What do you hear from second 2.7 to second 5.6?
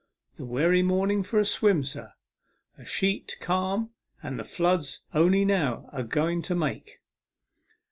A sheet calm, and the flood's only